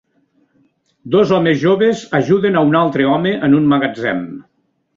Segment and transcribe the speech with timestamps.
[1.15, 4.29] Dos homes joves ajuden a un altre home en un magatzem